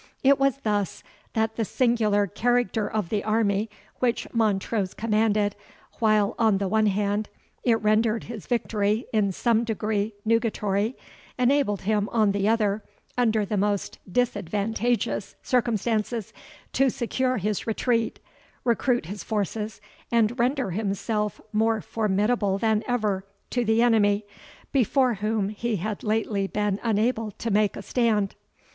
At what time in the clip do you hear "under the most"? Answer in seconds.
13.15-13.99